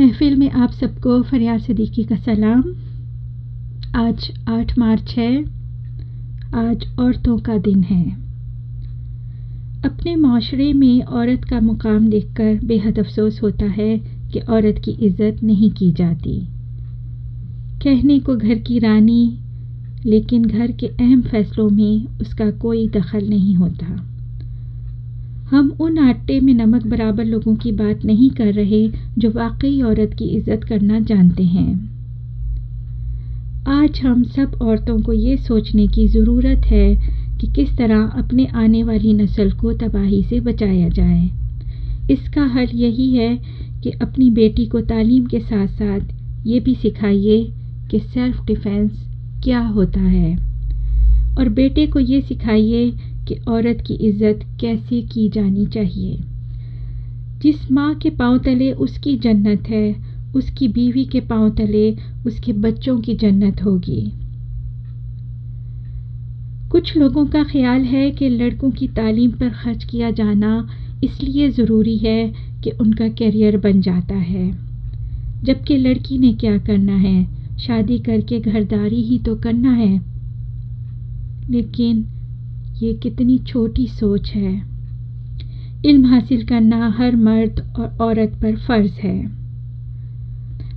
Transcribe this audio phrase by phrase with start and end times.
[0.00, 2.62] महफिल में आप सबको फरियाद सदीकी का सलाम।
[3.96, 5.44] आज 8 मार्च है।
[6.54, 8.04] आज औरतों का दिन है।
[9.84, 13.98] अपने माशरे में औरत का मुकाम देखकर बेहद अफसोस होता है
[14.32, 16.40] कि औरत की इज़्ज़त नहीं की जाती।
[17.84, 19.38] कहने को घर की रानी,
[20.06, 24.13] लेकिन घर के अहम फैसलों में उसका कोई दखल नहीं होता।
[25.54, 30.14] हम उन आटे में नमक बराबर लोगों की बात नहीं कर रहे जो वाकई औरत
[30.18, 31.74] की इज़्ज़त करना जानते हैं।
[33.72, 36.96] आज हम सब औरतों को ये सोचने की ज़रूरत है
[37.38, 41.22] कि किस तरह अपने आने वाली नस्ल को तबाही से बचाया जाए।
[42.10, 43.36] इसका हल यही है
[43.82, 47.42] कि अपनी बेटी को तालीम के साथ साथ ये भी सिखाइए
[47.90, 48.90] कि सेल्फ़ डिफेंस
[49.44, 50.36] क्या होता है।
[51.38, 56.18] और बेटे को ये सिखाइए कि औरत की इज़्ज़त कैसे की जानी चाहिए?
[57.42, 59.96] जिस माँ के पाँव तले उसकी जन्नत है,
[60.36, 64.12] उसकी बीवी के पाँव तले उसके बच्चों की जन्नत होगी।
[66.70, 70.68] कुछ लोगों का ख्याल है कि लड़कों की तालीम पर खर्च किया जाना
[71.04, 72.32] इसलिए ज़रूरी है
[72.64, 74.50] कि उनका करियर बन जाता है।
[75.44, 77.26] जबकि लड़की ने क्या करना है?
[77.58, 80.00] शादी करके घरदारी ही तो करना है।
[81.50, 82.06] लेकिन
[82.74, 84.52] ये कितनी छोटी सोच है।
[85.86, 89.18] इल्म हासिल करना हर मर्द और औरत पर फ़र्ज़ है।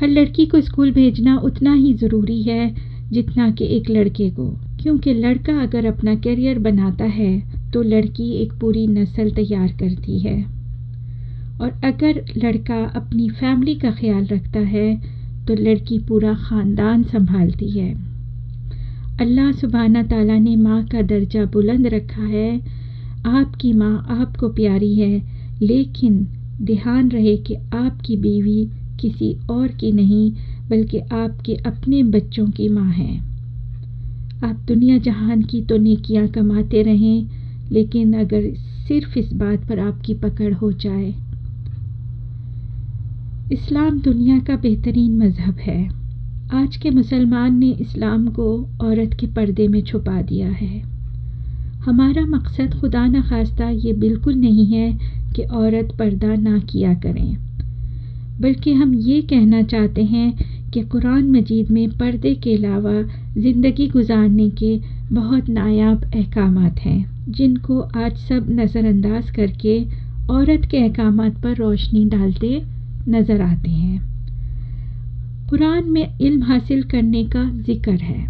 [0.00, 2.74] हर लड़की को स्कूल भेजना उतना ही ज़रूरी है
[3.12, 4.46] जितना कि एक लड़के को।
[4.82, 7.32] क्योंकि लड़का अगर अपना करियर बनाता है
[7.72, 10.42] तो लड़की एक पूरी नस्ल तैयार करती है।
[11.60, 14.94] और अगर लड़का अपनी फैमिली का ख्याल रखता है
[15.46, 18.09] तो लड़की पूरा ख़ानदान संभालती है।
[19.20, 22.60] अल्लाह सुबहाना ताला ने माँ का दर्जा बुलंद रखा है।
[23.26, 25.22] आपकी माँ आपको प्यारी है,
[25.62, 26.26] लेकिन
[26.62, 30.32] ध्यान रहे कि आपकी बीवी किसी और की नहीं,
[30.70, 33.18] बल्कि आपके अपने बच्चों की माँ है।
[34.44, 37.28] आप दुनिया जहान की तो नेकियाँ कमाते रहें,
[37.72, 38.54] लेकिन अगर
[38.88, 41.14] सिर्फ़ इस बात पर आपकी पकड़ हो जाए।
[43.52, 45.99] इस्लाम दुनिया का बेहतरीन मज़हब है।
[46.52, 48.44] आज के मुसलमान ने इस्लाम को
[48.82, 50.78] औरत के पर्दे में छुपा दिया है।
[51.84, 54.92] हमारा मकसद खुदा न खास्ता ये बिल्कुल नहीं है
[55.36, 57.36] कि औरत पर्दा ना किया करें।
[58.40, 63.02] बल्कि हम ये कहना चाहते हैं कि कुरान मजीद में पर्दे के अलावा
[63.38, 64.76] ज़िंदगी गुजारने के
[65.12, 69.80] बहुत नायाब अहकाम हैं, जिनको आज सब नज़रअंदाज करके
[70.30, 72.62] औरत के अहकाम पर रोशनी डालते
[73.08, 74.09] नज़र आते हैं।
[75.50, 78.26] कुरान में इल्म हासिल करने का ज़िक्र है।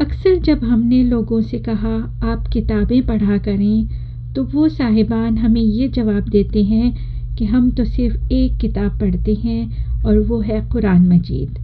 [0.00, 1.94] अक्सर जब हमने लोगों से कहा,
[2.24, 7.84] आप किताबें पढ़ा करें तो वो साहिबान हमें ये जवाब देते हैं कि हम तो
[7.84, 11.58] सिर्फ़ एक किताब पढ़ते हैं और वो है कुरान मजीद।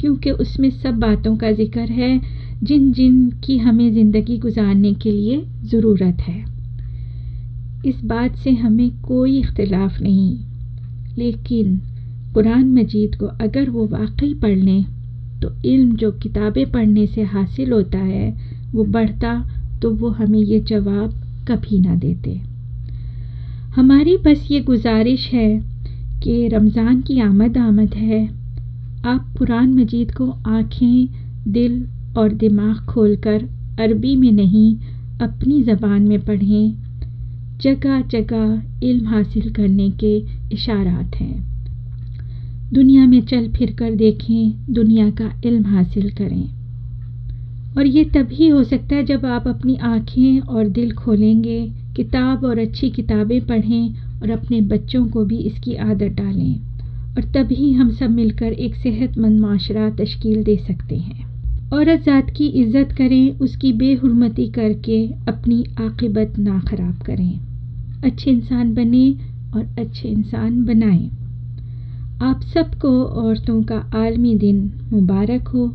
[0.00, 2.20] क्योंकि उसमें सब बातों का ज़िक्र है,
[2.62, 6.44] जिन जिन की हमें ज़िंदगी गुजारने के लिए ज़रूरत है।
[7.86, 10.36] इस बात से हमें कोई इख्तलाफ नहीं।
[11.18, 11.80] लेकिन
[12.34, 14.84] कुरान मजीद को अगर वो वाकई पढ़ लें
[15.40, 18.30] तो इल्म जो किताबें पढ़ने से हासिल होता है,
[18.72, 19.34] वो बढ़ता
[19.82, 21.10] तो वो हमें ये जवाब
[21.48, 22.34] कभी ना देते।
[23.76, 25.60] हमारी बस ये गुजारिश है
[26.22, 28.24] कि रमज़ान की आमद आमद है।
[29.06, 31.08] आप कुरान मजीद को आँखें,
[31.48, 31.86] दिल
[32.18, 33.42] और दिमाग खोलकर
[33.80, 34.74] अरबी में नहीं,
[35.22, 36.74] अपनी ज़बान में पढ़ें।
[37.60, 40.16] जगह जगह इल्म हासिल करने के
[40.52, 41.53] इशारात हैं।
[42.74, 48.64] दुनिया में चल फिर कर देखें, दुनिया का इल्म हासिल करें। और ये तभी हो
[48.64, 54.30] सकता है जब आप अपनी आँखें और दिल खोलेंगे, किताब और अच्छी किताबें पढ़ें और
[54.30, 56.54] अपने बच्चों को भी इसकी आदत डालें।
[57.16, 61.24] और तभी हम सब मिलकर एक सेहतमंद माशरा तश्कील दे सकते हैं।
[61.72, 67.40] औरत ज़ात की इज़्ज़त करें, उसकी बेहरमती करके अपनी आकिबत ना ख़राब करें।
[68.04, 69.10] अच्छे इंसान बने
[69.54, 71.23] और अच्छे इंसान बनाएँ।
[72.24, 75.66] आप सबको औरतों का आलमी दिन मुबारक हो।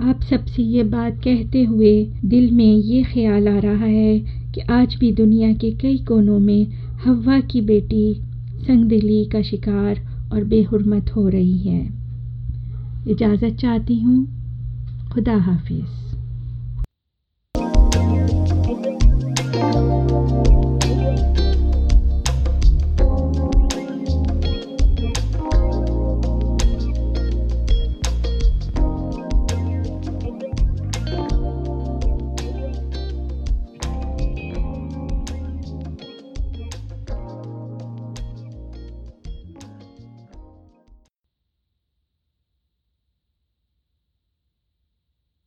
[0.00, 4.18] आप सबसे ये बात कहते हुए दिल में ये ख्याल आ रहा है
[4.54, 6.66] कि आज भी दुनिया के कई कोनों में
[7.04, 8.14] हवा की बेटी
[8.66, 10.00] संगदिली का शिकार
[10.32, 11.86] और बेहरमत हो रही है।
[13.08, 14.26] इजाज़त चाहती हूँ।
[15.14, 16.05] खुदा हाफिज़।